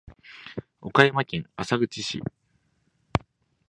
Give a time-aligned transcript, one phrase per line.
[0.81, 2.23] 岡山県浅口市